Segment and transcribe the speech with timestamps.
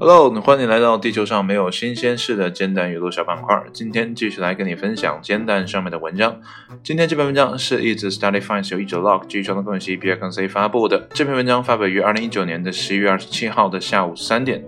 [0.00, 3.62] Hello，欢迎来到地球上没有新鲜事的煎蛋阅读小板块。
[3.70, 6.40] 今天继续来跟你分享煎蛋上面的文章。
[6.82, 11.06] 今天这篇文章是一直 Study Finance 由一九 log 基于创作分析 B N C 发布的。
[11.12, 14.64] 这篇文章发表于二零一九年的十一月二十七号的下午三点。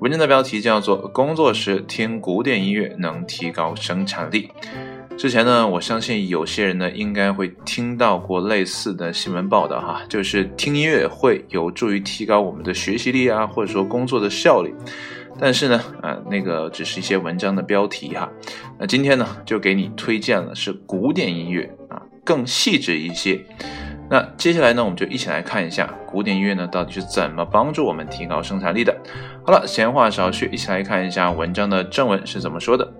[0.00, 4.50] 文章的标题叫做“工作时听古典音乐能提高生产力”。
[5.16, 14.74] 之前呢，我相信有些人呢应该会听到过类似的新闻报道哈，就是听音乐会有助于提高我们的学习力啊，或者说工作的效率。
[15.38, 18.28] 但是呢，啊，那个只是一些文章的标题哈。
[18.78, 23.40] 那今天呢，就给你推荐了是古典音乐啊，更细致一些。
[24.10, 28.94] 那接下来呢，我们就一起来看一下古典音乐呢到底是怎么帮助我们提高生产力的。
[29.46, 32.92] 好了，闲话少叙，一起来看一下文章的正文是怎么说的。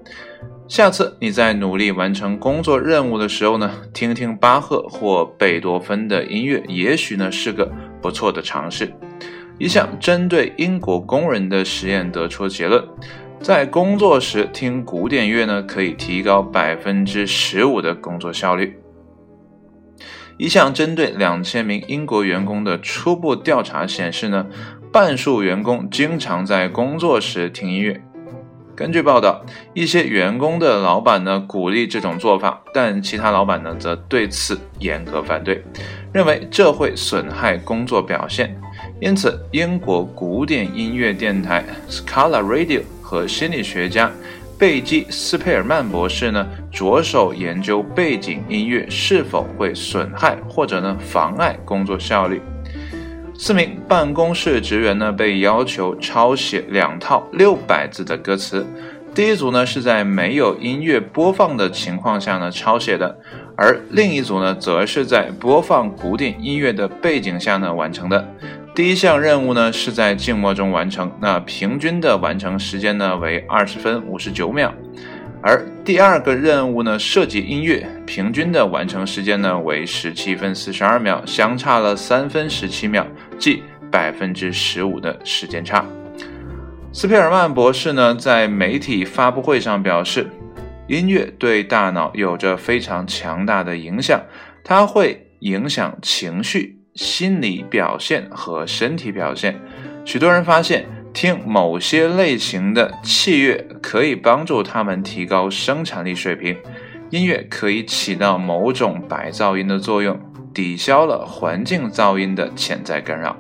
[0.73, 8.91] 下次你在努力完成工作任务的时候呢，听听巴赫或贝多芬的音乐，也许呢是个不错的尝试。
[9.59, 12.83] 一项针对英国工人的实验得出结论，
[13.39, 18.75] 在工作时听古典乐呢，可以提高百分之十五的工作效率。
[20.39, 24.47] 一项针对两千名英国员工的初步调查显示呢，
[24.91, 28.03] 半数员工经常在工作时听音乐。
[28.83, 29.41] 根据报道，
[29.75, 35.63] 一些员工的老板呢鼓励这种做法，但其他老板呢则对此严格反对，
[36.13, 38.61] 认为这会损害工作表现。
[39.01, 44.11] 因此，英国古典音乐电台 Scala Radio 和心理学家
[44.59, 52.43] 贝基斯佩尔曼博士呢着手研究背景音乐是否会损害或者呢妨碍工作效率。
[53.45, 58.65] 四名办公室职员呢被要求抄写两套六百字的歌词，
[59.17, 63.19] 第一组呢是在没有音乐播放的情况下呢抄写的，
[63.57, 68.25] 而另一组呢则是在播放古典音乐的背景下呢完成的。
[68.77, 74.73] 第一项任务呢是在静默中完成，那平均的完成时间呢为二十分五十九秒。
[75.45, 83.05] 而第二个任务呢，设计音乐，平均的完成时间呢为十七分四十二秒，相差了三分十七秒，
[83.41, 85.85] 即百分之十五的时间差。
[86.93, 90.31] 斯皮尔曼博士呢在媒体发布会上表示，
[90.87, 94.23] 音乐对大脑有着非常强大的影响，
[94.63, 99.61] 它会影响情绪、心理表现和身体表现。
[100.05, 100.87] 许多人发现。
[101.13, 106.57] 听某些类型的器乐可以帮助他们提高生产力水平。
[107.11, 110.19] 音乐可以起到某种白噪音的作用，
[110.55, 113.37] 抵消了环境噪音的潜在干扰。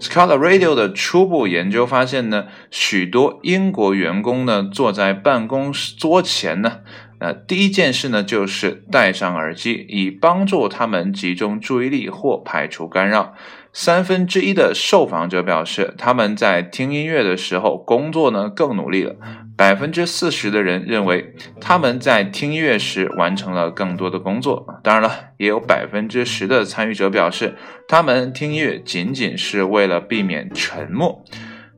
[0.00, 6.78] Scala Radio 的初步研究发现呢，许多英国员工呢坐在办公桌前呢，
[7.20, 13.34] 那，第一件事呢就是戴上耳机，以帮助他们集中注意力或排除干扰。
[13.72, 19.16] 三分之一的受访者表示，他们在听音乐的时候工作呢更努力了。
[19.56, 24.66] 百分之四十的人认为他们在听音乐时完成了更多的工作。
[24.82, 27.54] 当然了，也有百分之十的参与者表示，
[27.88, 31.24] 他们听音乐仅仅是为了避免沉默。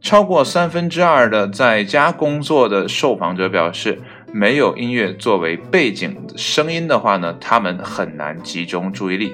[0.02, 4.02] 超过三分之二的在家工作的受访者表示。
[4.32, 9.32] 没有音乐作为背景声音的话呢，他们很难集中注意力。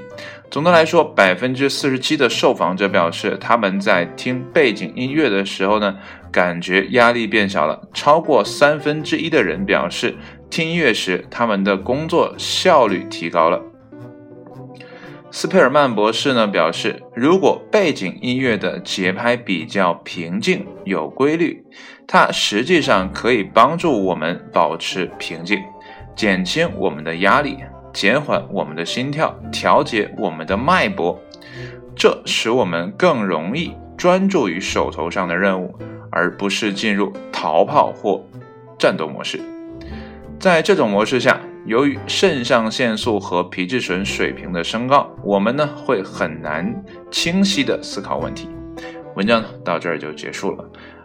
[0.51, 5.97] 总的来说，百分之四十七的受访者表示，他们在听背景音乐的时候呢，
[6.31, 7.89] 感觉压力变小了。
[7.95, 10.15] 超过三分之一的人表示，
[10.51, 13.61] 听音乐时他们的工作效率提高了。
[15.35, 21.65] 斯佩尔曼博士呢表示，如果背景音乐的节拍比较平静、有规律，
[22.07, 25.59] 它实际上可以帮助我们保持平静，
[26.15, 27.59] 减轻我们的压力，
[27.93, 31.19] 减缓我们的心跳，调节我们的脉搏，
[31.97, 35.75] 这使我们更容易专注于手头上的任务，
[36.11, 38.23] 而不是进入逃跑或
[38.79, 39.41] 战斗模式。
[40.39, 48.51] 在这种模式下，由于肾上腺素和皮质醇水平的升高，我们呢会很难清晰的思考问题。
[49.15, 50.65] 文章呢到这儿就结束了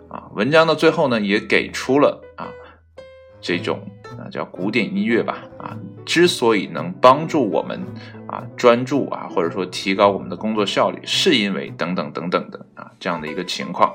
[0.09, 0.30] 啊。
[0.36, 2.48] 文章的最后呢也给出了啊
[3.39, 3.80] 这种
[4.18, 7.80] 啊叫古典音乐吧啊之所以能帮助我们
[8.27, 13.94] 啊专注啊或者说提高我们的工作效率，是因为等等等等的啊这样的一个情况。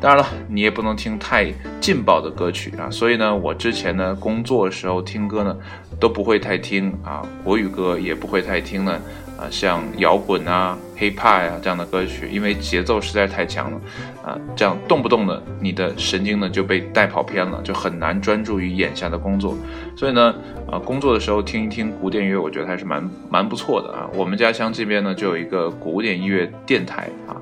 [0.00, 2.88] 当然了，你也不能听太劲爆的歌曲啊。
[2.88, 5.54] 所以呢，我之前呢工作的时候听歌呢，
[6.00, 8.98] 都不会太听啊国语歌，也不会太听呢
[9.40, 13.80] 啊像摇滚啊、hiphop 啊这样的歌曲，因为节奏实在太强了
[14.22, 19.56] 啊，这样动不动的你的神经呢就被带跑偏了，就很难专注于眼下的工作。
[19.96, 20.34] 所以呢，
[20.70, 24.06] 啊工作的时候听一听古典音乐，我觉得还是蛮蛮不错的啊。
[24.14, 27.34] 我们家乡这边呢就有一个古典音乐电台啊，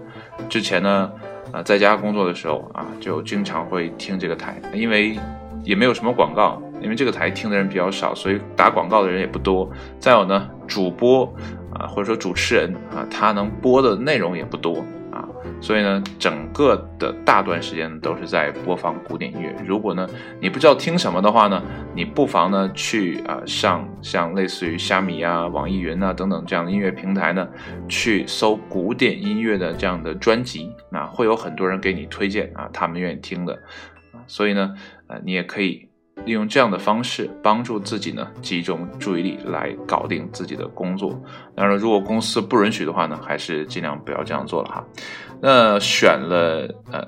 [0.49, 1.11] 之前呢。
[1.51, 5.19] 啊，在家工作的时候啊，就经常会听这个台，因为
[5.65, 9.67] 也没有什么广告，因为这个台听的人比较少，所以打广告的人也不多。
[9.99, 11.35] 再有呢，主播
[11.75, 15.29] 啊，或者说主持人啊，他能播的内容也不多啊。
[15.61, 19.55] 所以呢，整个的大段时间都是在播放古典音乐。
[19.67, 20.09] 如果呢
[20.41, 21.63] 你不知道听什么的话呢，
[21.95, 27.49] 你不妨呢去啊上像类似于虾米啊、网易云啊等等这样的音乐平台呢，
[27.89, 33.55] 去搜古典音乐的这样的专辑，啊，会有很多人给你推荐啊，他们愿意听的
[34.13, 34.23] 啊。
[34.27, 34.75] 所以呢，
[35.09, 35.88] 呃，你也可以。
[36.25, 41.19] 利用这样的方式帮助自己呢，集中注意力来搞定自己的工作。
[41.55, 44.85] 当然，如果公司不允许的话呢，还是尽量不要这样做了哈。
[45.41, 47.07] 那选了呃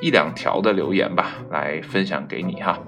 [0.00, 2.78] 一两条的留言吧，来分享给你哈。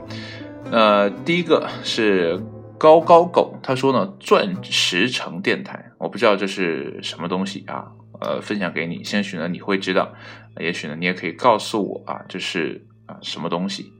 [0.72, 2.42] 呃，第一个是
[2.76, 7.86] 高高狗，他说呢，钻石城电台，我不知道这是什么东西啊。
[8.20, 10.12] 呃，分享给你，兴许呢你会知道，
[10.58, 13.92] 也许呢你也可以告诉我啊，这是啊什么东西。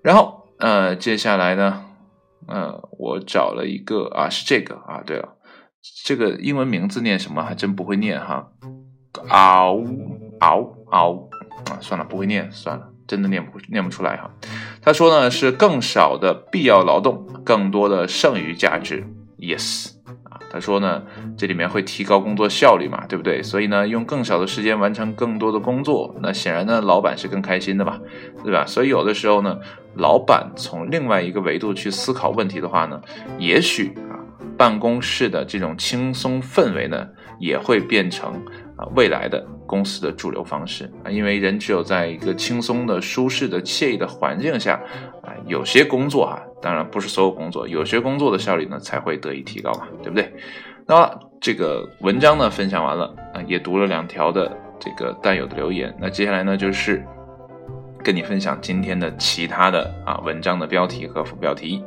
[0.00, 0.45] 然后。
[0.58, 1.84] 呃，接下来呢，
[2.46, 5.36] 呃，我找了一个啊，是这个啊，对了，
[6.04, 8.48] 这个英文名字念什么还真不会念哈，
[9.28, 9.84] 嗷
[10.40, 11.28] 嗷嗷
[11.70, 14.30] 啊，算了，不会念，算了，真的念不念不出来哈。
[14.80, 19.06] 他说呢，是更少的必要劳动，更多的剩余价值
[19.38, 19.92] ，yes
[20.24, 20.38] 啊。
[20.50, 21.02] 他说呢，
[21.36, 23.42] 这里面会提高工作效率嘛，对不对？
[23.42, 28.00] 所以呢，用更少的时间完成更多的工作，那显然呢，老板是更开心的嘛，
[28.42, 28.64] 对吧？
[28.66, 29.58] 所以有的时候呢，
[29.96, 33.00] 老板从另外一个维度去思考问题的话呢，
[33.38, 34.16] 也许啊，
[34.56, 37.06] 办公室的这种轻松氛围呢，
[37.38, 38.32] 也会变成
[38.76, 44.80] 啊未来的公司的主流方式啊，因为人只有在一个轻松的、舒适的、惬意的环境下
[45.22, 46.40] 啊，有些工作哈。
[46.66, 50.34] 当然不是所有工作，有些工作的效率呢才会得以提高嘛，对不对？
[50.84, 51.08] 那
[51.40, 55.96] 这个文章呢分享完了啊，也读了两条的这个带有的留言。
[56.00, 57.06] 那接下来呢就是
[58.02, 61.84] 跟你分享今天的其他的啊文章的标题和副标题。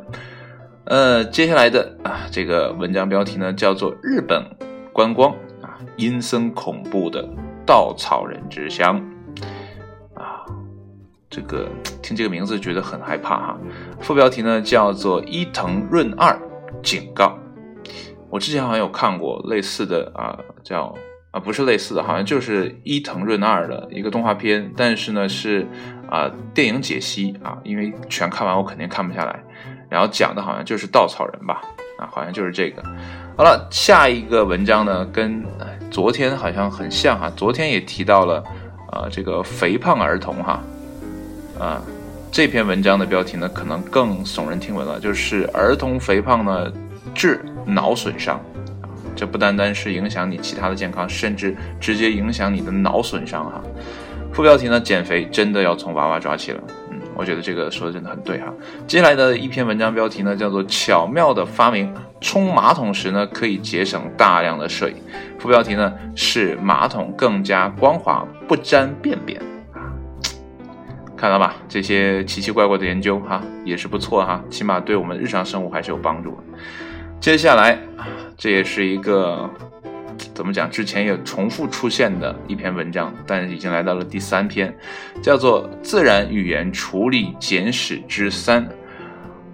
[0.85, 4.41] 呃，接下来的啊这个文章标题呢叫做“日本
[4.93, 5.29] 观光
[5.61, 7.27] 啊阴森恐怖的
[7.65, 9.05] 稻草人之乡”。
[11.29, 11.67] 这个
[12.01, 13.57] 听这个名字觉得很害怕哈。
[13.99, 16.37] 副标题呢叫做伊藤润二
[16.81, 17.37] 警告。
[18.29, 20.93] 我之前好像有看过类似的啊，叫
[21.31, 25.67] 啊不是类似的，好像就是伊藤润二的一个动画片，但是呢是
[26.09, 29.43] 啊电影解析啊，因为全看完我肯定看不下来。
[29.89, 31.61] 然后讲的好像就是稻草人吧，
[31.97, 32.83] 啊好像就是这个。
[33.35, 35.43] 好了，下一个文章呢跟
[35.89, 38.43] 昨天好像很像哈，昨天也提到了
[38.91, 40.61] 啊这个肥胖儿童哈。
[41.59, 41.81] 啊
[42.31, 46.71] 这篇文章的标题呢，可能更耸人听闻了，就是儿童肥胖呢
[47.13, 48.39] 致脑损伤，
[49.15, 53.61] 这不单单是影响你其他的健康，甚至直接影响你的脑损伤哈。
[54.31, 56.61] 副标题呢，减肥真的要从娃娃抓起了，
[56.91, 58.53] 嗯，我觉得这个说的真的很对哈。
[58.85, 61.91] 接下来的一篇文章标题呢，叫做巧妙的发明，
[62.21, 64.93] 冲马桶时呢可以节省大量的水。
[65.39, 69.41] 副标题呢是马桶更加光滑，不沾便便。
[71.19, 76.39] 看到吧，这些奇奇怪怪的研究哈也是不错哈，起码对我们日常生活还是有帮助。
[77.19, 77.77] 接下来，
[78.37, 79.49] 这也是一个
[80.33, 80.71] 怎么讲？
[80.71, 84.73] 之前也重复出现的一篇文章，但已经来到了第三篇，
[85.21, 88.65] 叫做《自然语言处理简史之三：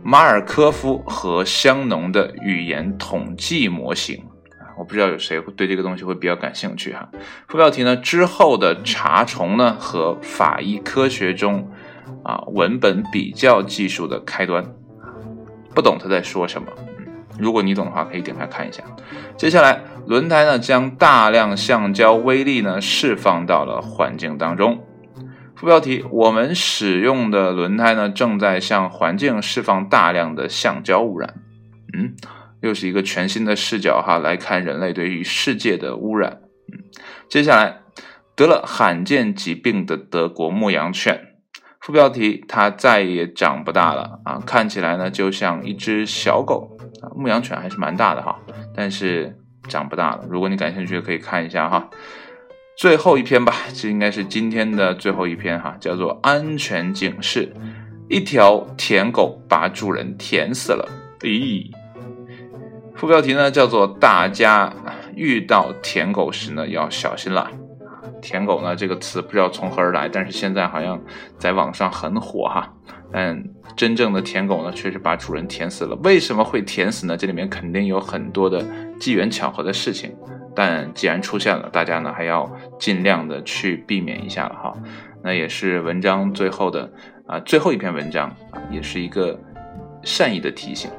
[0.03, 4.17] 马尔科夫和香农的语言统计模型》。
[4.77, 7.09] 我不知道有谁会对这个东西会比较感兴趣哈。
[7.47, 11.71] 副标题呢之后的查重呢和法医科学中
[12.23, 14.65] 啊文本比较技术的开端，
[15.73, 16.67] 不懂他在说什么。
[17.37, 18.81] 如果你懂的话，可以点开看一下。
[19.35, 24.81] 接下来，轮胎呢将大量橡胶微粒呢释放到了环境当中。
[25.55, 31.33] 副标题：我们使用的轮胎呢正在向环境释放大量的橡胶污染。
[31.93, 32.13] 嗯。
[32.65, 36.41] 又是一个全新的视角哈，来看人类对于世界的污染。
[36.73, 36.83] 嗯，
[37.29, 37.81] 接下来
[38.35, 41.35] 得了罕见疾病的德国牧羊犬，
[41.79, 44.41] 副标题：它再也长不大了啊！
[44.45, 48.39] 看起来呢就像一只小狗啊，牧羊犬还是蛮大的哈，
[48.75, 50.25] 但是长不大了。
[50.27, 51.87] 如果你感兴趣，可以看一下哈。
[52.75, 57.53] 最后一篇吧，这应该是今天的最后一篇哈，叫做安全警示：
[58.09, 60.89] 一条舔狗把主人舔死了。
[61.21, 61.71] 咦，
[62.95, 64.71] 副标题呢叫做大家
[65.15, 67.49] 遇到舔狗时呢要小心了。
[68.21, 70.99] 舔狗呢这个词不知道从何而来，但是现在好像
[71.37, 72.71] 在网上很火哈。
[73.11, 73.41] 但
[73.77, 75.95] 真正的舔狗呢，确实把主人舔死了。
[76.03, 77.15] 为什么会舔死呢？
[77.15, 78.65] 这里面肯定有很多的
[78.99, 80.13] 机缘巧合的事情。
[80.55, 82.49] 但既然出现了，大家呢还要
[82.79, 84.73] 尽量的去避免一下了哈。
[85.23, 86.91] 那也是文章最后的
[87.27, 89.39] 啊最后一篇文章啊，也是一个
[90.03, 90.89] 善意的提醒。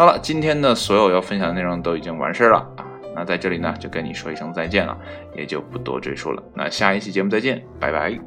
[0.00, 4.96] 好了今天的所有要分享的内容都已经完事了啊那在这里呢就跟你说一声再见了
[5.36, 8.18] 也就不多赘述了那下一期节目再见拜拜。